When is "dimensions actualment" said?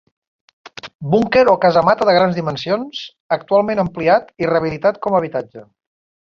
2.39-3.83